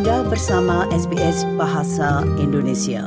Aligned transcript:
Anda 0.00 0.24
bersama 0.24 0.88
SBS 0.96 1.44
Bahasa 1.60 2.24
Indonesia. 2.40 3.04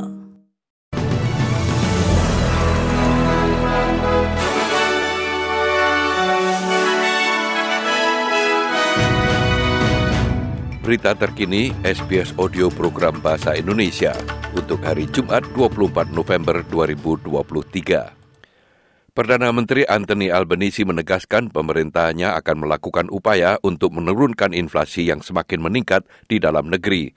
Berita 10.86 11.18
terkini 11.18 11.74
SBS 11.82 12.30
Audio 12.38 12.70
Program 12.70 13.18
Bahasa 13.18 13.58
Indonesia 13.58 14.14
untuk 14.54 14.78
hari 14.86 15.10
Jumat 15.10 15.42
24 15.58 16.14
November 16.14 16.62
2023. 16.70 18.23
Perdana 19.14 19.54
Menteri 19.54 19.86
Anthony 19.86 20.26
Albanese 20.26 20.82
menegaskan 20.82 21.46
pemerintahnya 21.54 22.34
akan 22.34 22.66
melakukan 22.66 23.06
upaya 23.14 23.62
untuk 23.62 23.94
menurunkan 23.94 24.50
inflasi 24.50 25.06
yang 25.06 25.22
semakin 25.22 25.62
meningkat 25.62 26.02
di 26.26 26.42
dalam 26.42 26.66
negeri. 26.66 27.14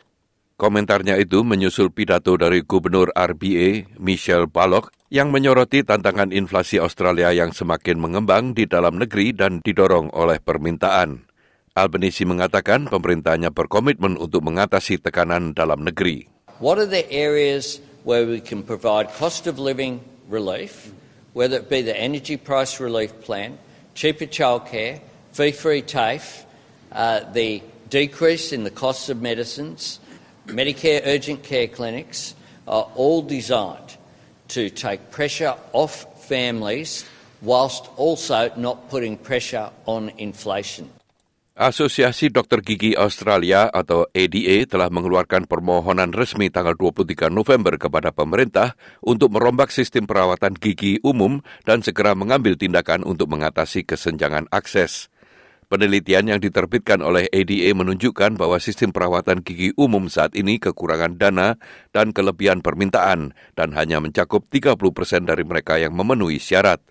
Komentarnya 0.62 1.18
itu 1.18 1.42
menyusul 1.42 1.90
pidato 1.90 2.38
dari 2.38 2.62
Gubernur 2.62 3.10
RBA, 3.18 3.98
Michelle 3.98 4.46
Ballock, 4.46 4.94
yang 5.10 5.34
menyoroti 5.34 5.82
tantangan 5.82 6.30
inflasi 6.30 6.78
Australia 6.78 7.34
yang 7.34 7.50
semakin 7.50 7.98
mengembang 7.98 8.54
di 8.54 8.70
dalam 8.70 9.02
negeri 9.02 9.34
dan 9.34 9.66
didorong 9.66 10.14
oleh 10.14 10.38
permintaan. 10.38 11.26
Albanese 11.74 12.30
mengatakan 12.30 12.86
pemerintahnya 12.86 13.50
berkomitmen 13.50 14.22
untuk 14.22 14.46
mengatasi 14.46 15.02
tekanan 15.02 15.58
dalam 15.58 15.82
negeri. 15.82 16.30
What 16.62 16.78
are 16.78 16.86
the 16.86 17.10
areas 17.10 17.82
where 18.06 18.30
we 18.30 18.38
can 18.38 18.62
provide 18.62 19.10
cost 19.18 19.50
of 19.50 19.58
living 19.58 19.98
relief, 20.30 20.94
whether 21.38 21.58
it 21.58 21.70
be 21.70 21.84
the 21.84 21.96
energy 21.96 22.36
price 22.36 22.80
relief 22.80 23.22
plan, 23.22 23.60
cheaper 23.94 24.26
childcare, 24.26 25.00
fee-free 25.34 25.84
TAFE, 25.84 26.44
uh, 26.92 27.20
the 27.32 27.62
decrease 27.92 28.52
in 28.52 28.64
the 28.64 28.72
cost 28.72 29.08
of 29.10 29.22
medicines, 29.22 30.00
Medicare 30.48 31.00
urgent 31.06 31.44
care 31.44 31.68
clinics 31.68 32.34
are 32.68 32.90
all 32.96 33.22
designed 33.22 33.98
to 34.48 34.72
take 34.72 35.12
pressure 35.12 35.54
off 35.74 36.28
families 36.28 37.06
whilst 37.44 37.88
also 37.98 38.52
not 38.58 38.90
putting 38.90 39.16
pressure 39.16 39.70
on 39.86 40.10
inflation. 40.18 40.90
Asosiasi 41.58 42.30
Dokter 42.30 42.62
Gigi 42.62 42.94
Australia 42.94 43.66
atau 43.74 44.06
ADA 44.14 44.70
telah 44.70 44.94
mengeluarkan 44.94 45.50
permohonan 45.50 46.14
resmi 46.14 46.54
tanggal 46.54 46.78
23 46.78 47.34
November 47.34 47.82
kepada 47.82 48.14
pemerintah 48.14 48.78
untuk 49.02 49.34
merombak 49.34 49.74
sistem 49.74 50.06
perawatan 50.06 50.54
gigi 50.54 51.02
umum 51.02 51.42
dan 51.66 51.82
segera 51.82 52.14
mengambil 52.14 52.54
tindakan 52.54 53.02
untuk 53.02 53.34
mengatasi 53.34 53.90
kesenjangan 53.90 54.46
akses. 54.54 55.10
Penelitian 55.66 56.30
yang 56.30 56.38
diterbitkan 56.38 57.02
oleh 57.02 57.26
ADA 57.34 57.74
menunjukkan 57.74 58.38
bahwa 58.38 58.62
sistem 58.62 58.94
perawatan 58.94 59.42
gigi 59.42 59.74
umum 59.82 60.14
saat 60.14 60.38
ini 60.38 60.62
kekurangan 60.62 61.18
dana 61.18 61.58
dan 61.90 62.14
kelebihan 62.14 62.62
permintaan 62.62 63.34
dan 63.58 63.74
hanya 63.74 63.98
mencakup 63.98 64.46
30 64.54 64.78
persen 64.94 65.26
dari 65.26 65.42
mereka 65.42 65.82
yang 65.82 65.98
memenuhi 65.98 66.38
syarat. 66.38 66.86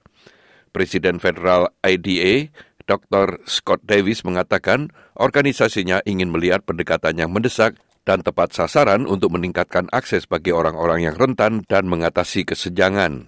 Presiden 0.74 1.22
Federal 1.22 1.72
ADA, 1.86 2.50
Dr. 2.86 3.42
Scott 3.50 3.82
Davis 3.82 4.22
mengatakan 4.22 4.94
organisasinya 5.18 6.00
ingin 6.06 6.30
melihat 6.30 6.62
pendekatan 6.62 7.18
yang 7.18 7.34
mendesak 7.34 7.76
dan 8.06 8.22
tepat 8.22 8.54
sasaran 8.54 9.04
untuk 9.10 9.34
meningkatkan 9.34 9.90
akses 9.90 10.30
bagi 10.30 10.54
orang-orang 10.54 11.10
yang 11.10 11.18
rentan 11.18 11.66
dan 11.66 11.90
mengatasi 11.90 12.46
kesenjangan. 12.46 13.26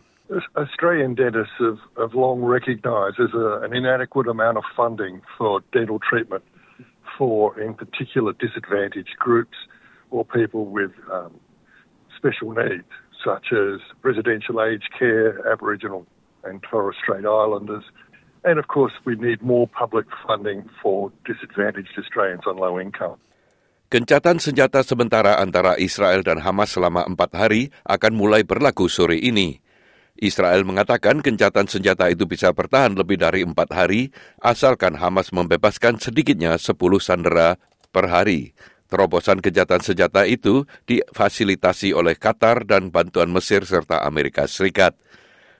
Australian 0.54 1.18
dentists 1.18 1.56
have, 1.58 1.82
have 1.98 2.14
long 2.14 2.44
recognised 2.44 3.16
there's 3.18 3.34
a, 3.34 3.64
an 3.64 3.74
inadequate 3.74 4.28
amount 4.28 4.60
of 4.60 4.64
funding 4.76 5.24
for 5.34 5.64
dental 5.72 5.98
treatment 5.98 6.44
for, 7.16 7.58
in 7.58 7.74
particular, 7.74 8.32
disadvantaged 8.38 9.18
groups 9.18 9.56
or 10.10 10.24
people 10.24 10.66
with 10.66 10.92
um, 11.10 11.34
special 12.16 12.52
needs, 12.52 12.86
such 13.24 13.52
as 13.52 13.80
residential 14.02 14.62
aged 14.62 14.88
care, 14.96 15.42
Aboriginal 15.50 16.06
and 16.44 16.62
Torres 16.62 16.96
Strait 17.02 17.26
Islanders, 17.26 17.84
And 18.46 18.58
of 18.58 18.70
course, 18.70 18.94
we 19.02 19.18
need 19.18 19.42
more 19.42 19.66
public 19.66 20.06
funding 20.26 20.66
for 20.78 21.10
disadvantaged 21.26 21.98
Australians 21.98 22.46
on 22.46 22.58
low 22.58 22.78
income. 22.78 23.18
Gencatan 23.88 24.36
senjata 24.36 24.84
sementara 24.84 25.40
antara 25.40 25.80
Israel 25.80 26.20
dan 26.20 26.44
Hamas 26.44 26.76
selama 26.76 27.08
empat 27.08 27.32
hari 27.32 27.72
akan 27.88 28.12
mulai 28.12 28.44
berlaku 28.44 28.84
sore 28.84 29.16
ini. 29.16 29.64
Israel 30.18 30.66
mengatakan 30.66 31.22
gencatan 31.22 31.70
senjata 31.70 32.10
itu 32.10 32.26
bisa 32.26 32.50
bertahan 32.50 32.92
lebih 32.98 33.16
dari 33.16 33.46
empat 33.46 33.70
hari, 33.72 34.10
asalkan 34.42 34.98
Hamas 34.98 35.30
membebaskan 35.32 35.96
sedikitnya 35.96 36.58
sepuluh 36.60 37.00
sandera 37.00 37.56
per 37.88 38.10
hari. 38.12 38.52
Terobosan 38.88 39.40
gencatan 39.44 39.84
senjata 39.84 40.24
itu 40.24 40.64
difasilitasi 40.88 41.92
oleh 41.92 42.16
Qatar 42.16 42.64
dan 42.64 42.88
bantuan 42.92 43.28
Mesir 43.32 43.64
serta 43.64 44.04
Amerika 44.04 44.48
Serikat. 44.48 44.96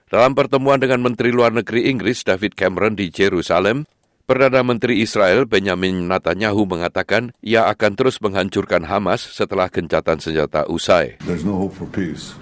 Dalam 0.09 0.33
pertemuan 0.33 0.81
dengan 0.81 1.05
Menteri 1.05 1.29
Luar 1.29 1.53
Negeri 1.53 1.85
Inggris 1.85 2.25
David 2.25 2.57
Cameron 2.57 2.97
di 2.97 3.13
Jerusalem, 3.13 3.85
Perdana 4.25 4.65
Menteri 4.65 5.05
Israel 5.05 5.45
Benjamin 5.45 6.09
Netanyahu 6.09 6.65
mengatakan 6.65 7.29
ia 7.45 7.69
akan 7.69 7.93
terus 7.93 8.17
menghancurkan 8.17 8.89
Hamas 8.89 9.21
setelah 9.21 9.69
gencatan 9.69 10.17
senjata 10.17 10.65
usai. 10.65 11.21
There's 11.29 11.45
no 11.45 11.61
hope 11.61 11.77
for 11.77 11.85
peace 11.93 12.33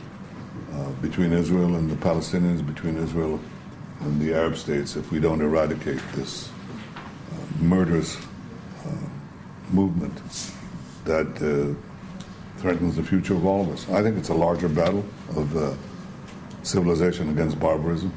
uh, 0.71 0.95
between 1.03 1.35
Israel 1.35 1.75
and 1.75 1.91
the 1.91 1.99
Palestinians, 1.99 2.63
between 2.63 2.95
Israel 3.03 3.35
and 3.99 4.15
the 4.23 4.31
Arab 4.31 4.55
states 4.55 4.95
if 4.95 5.11
we 5.11 5.19
don't 5.19 5.43
eradicate 5.43 5.99
this 6.15 6.47
uh, 6.47 7.43
murderous 7.59 8.15
uh, 8.87 9.07
movement 9.75 10.15
that 11.03 11.27
uh, 11.43 11.75
threatens 12.63 12.95
the 12.95 13.03
future 13.03 13.35
of 13.35 13.43
all 13.43 13.67
of 13.67 13.75
us. 13.75 13.83
I 13.91 13.99
think 13.99 14.15
it's 14.15 14.31
a 14.31 14.39
larger 14.39 14.71
battle 14.71 15.03
of 15.35 15.51
uh, 15.51 15.75
civilization 16.67 17.31
against 17.31 17.55
barbarism. 17.55 18.11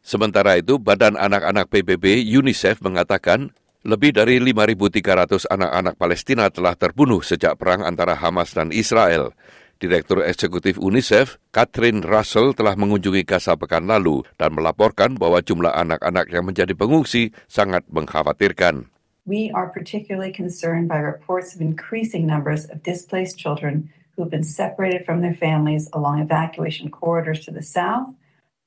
Sementara 0.00 0.56
itu, 0.56 0.78
Badan 0.80 1.18
Anak-anak 1.18 1.68
PBB 1.68 2.24
UNICEF 2.24 2.80
mengatakan 2.80 3.52
lebih 3.84 4.16
dari 4.16 4.40
5.300 4.40 5.44
anak-anak 5.50 5.94
Palestina 6.00 6.48
telah 6.48 6.72
terbunuh 6.78 7.20
sejak 7.20 7.60
perang 7.60 7.84
antara 7.84 8.16
Hamas 8.16 8.56
dan 8.56 8.72
Israel. 8.72 9.36
Direktur 9.78 10.26
Eksekutif 10.26 10.74
UNICEF, 10.80 11.38
Catherine 11.54 12.02
Russell, 12.02 12.50
telah 12.50 12.74
mengunjungi 12.74 13.22
Gaza 13.22 13.54
pekan 13.54 13.86
lalu 13.86 14.26
dan 14.34 14.50
melaporkan 14.58 15.14
bahwa 15.14 15.38
jumlah 15.38 15.70
anak-anak 15.70 16.26
yang 16.34 16.50
menjadi 16.50 16.74
pengungsi 16.74 17.30
sangat 17.46 17.86
mengkhawatirkan. 17.86 18.90
We 19.28 19.52
are 19.54 19.70
particularly 19.70 20.32
concerned 20.32 20.90
by 20.90 20.98
reports 20.98 21.54
of 21.54 21.62
increasing 21.62 22.26
numbers 22.26 22.66
of 22.66 22.82
displaced 22.82 23.38
children 23.38 23.92
who 24.18 24.26
have 24.26 24.34
been 24.34 24.42
separated 24.42 25.06
from 25.06 25.22
their 25.22 25.32
families 25.32 25.86
along 25.94 26.18
evacuation 26.18 26.90
corridors 26.90 27.46
to 27.46 27.54
the 27.54 27.62
south 27.62 28.10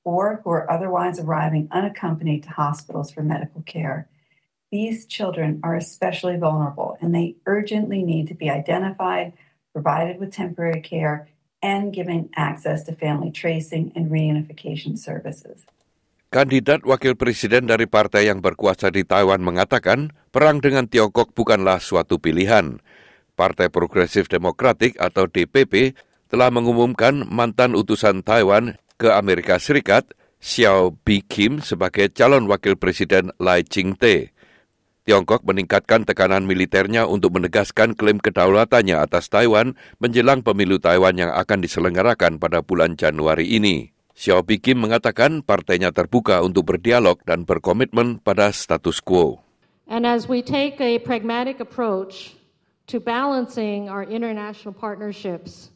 or 0.07 0.39
who 0.41 0.49
are 0.49 0.71
otherwise 0.71 1.19
arriving 1.19 1.67
unaccompanied 1.75 2.41
to 2.47 2.55
hospitals 2.55 3.11
for 3.11 3.19
medical 3.19 3.59
care. 3.67 4.07
These 4.71 5.03
children 5.11 5.59
are 5.59 5.75
especially 5.75 6.39
vulnerable 6.39 6.95
and 7.03 7.11
they 7.13 7.35
urgently 7.43 7.99
need 7.99 8.31
to 8.31 8.33
be 8.33 8.47
identified, 8.47 9.35
provided 9.75 10.23
with 10.23 10.31
temporary 10.31 10.79
care, 10.79 11.27
and 11.59 11.91
given 11.91 12.31
access 12.39 12.87
to 12.87 12.95
family 12.95 13.29
tracing 13.29 13.91
and 13.91 14.07
reunification 14.07 14.95
services. 14.95 15.67
Kandidat 16.31 16.87
wakil 16.87 17.19
presiden 17.19 17.67
dari 17.67 17.91
partai 17.91 18.31
yang 18.31 18.39
berkuasa 18.39 18.87
di 18.87 19.03
Taiwan 19.03 19.43
mengatakan 19.43 20.15
perang 20.31 20.63
dengan 20.63 20.87
Tiongkok 20.87 21.35
bukanlah 21.35 21.83
suatu 21.83 22.23
pilihan. 22.23 22.79
Partai 23.41 23.73
Progresif 23.73 24.29
Demokratik 24.29 25.01
atau 25.01 25.25
DPP 25.25 25.97
telah 26.29 26.53
mengumumkan 26.53 27.25
mantan 27.25 27.73
utusan 27.73 28.21
Taiwan 28.21 28.77
ke 29.01 29.09
Amerika 29.09 29.57
Serikat, 29.57 30.13
Xiao 30.37 30.93
Bi 30.93 31.25
Kim 31.25 31.57
sebagai 31.57 32.13
calon 32.13 32.45
wakil 32.45 32.77
presiden 32.77 33.33
Lai 33.41 33.65
Ching-te. 33.65 34.29
Tiongkok 35.01 35.41
meningkatkan 35.41 36.05
tekanan 36.05 36.45
militernya 36.45 37.09
untuk 37.09 37.33
menegaskan 37.33 37.97
klaim 37.97 38.21
kedaulatannya 38.21 39.01
atas 39.01 39.33
Taiwan 39.33 39.73
menjelang 39.97 40.45
pemilu 40.45 40.77
Taiwan 40.77 41.17
yang 41.17 41.33
akan 41.33 41.65
diselenggarakan 41.65 42.37
pada 42.37 42.61
bulan 42.61 42.93
Januari 42.93 43.57
ini. 43.57 43.89
Xiao 44.13 44.45
Bi 44.45 44.61
Kim 44.61 44.85
mengatakan 44.85 45.41
partainya 45.41 45.89
terbuka 45.89 46.45
untuk 46.45 46.69
berdialog 46.69 47.17
dan 47.25 47.49
berkomitmen 47.49 48.21
pada 48.21 48.53
status 48.53 49.01
quo. 49.01 49.41
And 49.89 50.05
as 50.05 50.29
we 50.29 50.45
take 50.45 50.77
a 50.77 51.01
pragmatic 51.01 51.57
approach 51.57 52.37
to 52.91 52.99
balancing 52.99 53.87
our 53.87 54.03
international 54.03 54.73
partnerships, 54.73 55.69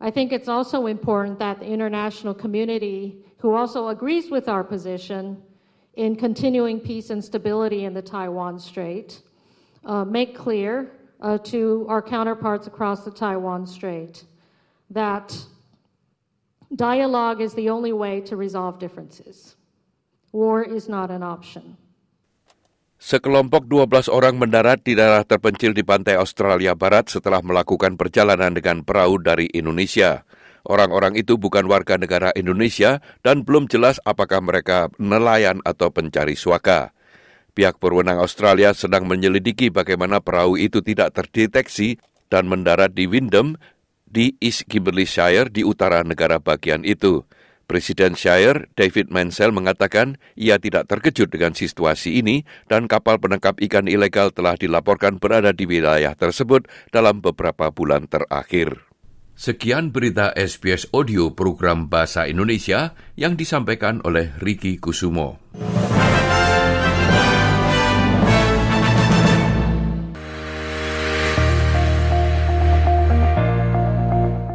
I 0.00 0.08
think 0.08 0.32
it's 0.32 0.46
also 0.46 0.86
important 0.86 1.36
that 1.40 1.58
the 1.58 1.66
international 1.66 2.32
community, 2.32 3.24
who 3.38 3.54
also 3.54 3.88
agrees 3.88 4.30
with 4.30 4.48
our 4.48 4.62
position 4.62 5.42
in 5.94 6.14
continuing 6.14 6.78
peace 6.78 7.10
and 7.10 7.24
stability 7.24 7.86
in 7.86 7.92
the 7.92 8.02
Taiwan 8.02 8.60
Strait, 8.60 9.22
uh, 9.84 10.04
make 10.04 10.36
clear 10.36 10.92
uh, 11.20 11.38
to 11.38 11.86
our 11.88 12.00
counterparts 12.00 12.68
across 12.68 13.04
the 13.04 13.10
Taiwan 13.10 13.66
Strait 13.66 14.22
that 14.90 15.36
dialogue 16.76 17.40
is 17.40 17.52
the 17.54 17.68
only 17.68 17.92
way 17.92 18.20
to 18.20 18.36
resolve 18.36 18.78
differences. 18.78 19.56
War 20.30 20.62
is 20.62 20.88
not 20.88 21.10
an 21.10 21.24
option. 21.24 21.76
Sekelompok 23.04 23.68
12 23.68 24.08
orang 24.08 24.40
mendarat 24.40 24.80
di 24.80 24.96
daerah 24.96 25.28
terpencil 25.28 25.76
di 25.76 25.84
pantai 25.84 26.16
Australia 26.16 26.72
Barat 26.72 27.12
setelah 27.12 27.44
melakukan 27.44 28.00
perjalanan 28.00 28.56
dengan 28.56 28.80
perahu 28.80 29.20
dari 29.20 29.44
Indonesia. 29.52 30.24
Orang-orang 30.64 31.12
itu 31.12 31.36
bukan 31.36 31.68
warga 31.68 32.00
negara 32.00 32.32
Indonesia 32.32 33.04
dan 33.20 33.44
belum 33.44 33.68
jelas 33.68 34.00
apakah 34.08 34.40
mereka 34.40 34.88
nelayan 34.96 35.60
atau 35.68 35.92
pencari 35.92 36.32
suaka. 36.32 36.96
Pihak 37.52 37.76
berwenang 37.76 38.24
Australia 38.24 38.72
sedang 38.72 39.04
menyelidiki 39.04 39.68
bagaimana 39.68 40.24
perahu 40.24 40.56
itu 40.56 40.80
tidak 40.80 41.12
terdeteksi 41.12 42.00
dan 42.32 42.48
mendarat 42.48 42.96
di 42.96 43.04
Windham 43.04 43.60
di 44.08 44.32
East 44.40 44.64
Kimberley 44.64 45.04
Shire 45.04 45.52
di 45.52 45.60
utara 45.60 46.00
negara 46.08 46.40
bagian 46.40 46.88
itu. 46.88 47.20
Presiden 47.64 48.14
Shire, 48.14 48.70
David 48.76 49.10
Mansell 49.10 49.50
mengatakan 49.50 50.20
ia 50.36 50.60
tidak 50.60 50.86
terkejut 50.86 51.32
dengan 51.32 51.56
situasi 51.56 52.20
ini 52.20 52.44
dan 52.70 52.86
kapal 52.86 53.18
penangkap 53.18 53.58
ikan 53.64 53.90
ilegal 53.90 54.30
telah 54.30 54.54
dilaporkan 54.54 55.18
berada 55.18 55.50
di 55.50 55.66
wilayah 55.66 56.14
tersebut 56.14 56.68
dalam 56.92 57.24
beberapa 57.24 57.72
bulan 57.72 58.06
terakhir. 58.06 58.84
Sekian 59.34 59.90
berita 59.90 60.30
SBS 60.38 60.86
Audio 60.94 61.34
program 61.34 61.90
Bahasa 61.90 62.30
Indonesia 62.30 62.94
yang 63.18 63.34
disampaikan 63.34 63.98
oleh 64.06 64.30
Riki 64.38 64.78
Kusumo. 64.78 65.42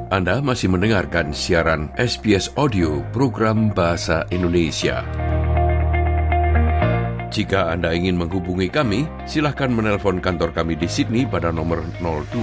Anda 0.10 0.42
masih 0.42 0.74
mendengarkan 0.74 1.38
siaran 1.38 1.94
SBS 1.94 2.50
Audio 2.58 3.06
program 3.14 3.70
Bahasa 3.70 4.26
Indonesia. 4.34 5.06
Jika 7.30 7.70
Anda 7.70 7.94
ingin 7.94 8.18
menghubungi 8.18 8.74
kami, 8.74 9.06
silahkan 9.30 9.70
menelpon 9.70 10.18
kantor 10.18 10.50
kami 10.50 10.82
di 10.82 10.90
Sydney 10.90 11.30
pada 11.30 11.54
nomor 11.54 11.86
02 12.02 12.42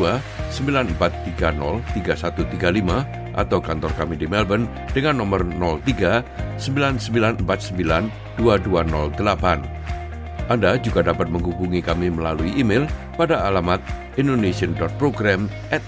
9430 0.55 1.83
3135 1.91 3.35
atau 3.35 3.59
kantor 3.59 3.91
kami 3.99 4.15
di 4.15 4.31
Melbourne 4.31 4.71
dengan 4.95 5.19
nomor 5.19 5.43
03 5.43 6.23
9949 6.63 8.39
2208. 8.39 10.55
Anda 10.55 10.79
juga 10.79 11.03
dapat 11.03 11.27
menghubungi 11.27 11.83
kami 11.83 12.15
melalui 12.15 12.55
email 12.55 12.87
pada 13.19 13.43
alamat 13.43 14.06
indonesian.program 14.17 15.49
at. 15.71 15.85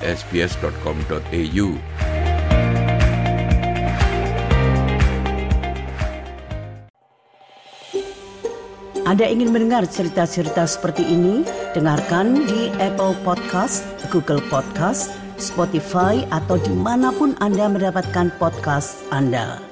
Anda 9.09 9.25
ingin 9.25 9.57
mendengar 9.57 9.89
cerita-cerita 9.89 10.69
seperti 10.69 11.01
ini? 11.01 11.41
Dengarkan 11.73 12.45
di 12.45 12.69
Apple 12.77 13.17
Podcast, 13.25 13.89
Google 14.13 14.45
Podcast, 14.53 15.17
Spotify, 15.41 16.29
atau 16.29 16.61
di 16.61 16.77
mana 16.77 17.09
pun 17.17 17.33
Anda 17.41 17.73
mendapatkan 17.73 18.37
podcast 18.37 19.01
Anda. 19.09 19.68